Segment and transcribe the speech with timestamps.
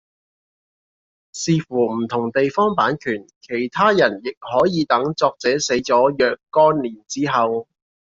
[1.31, 7.67] 視乎唔同地方版權其他人亦可以等作者死咗若干年之後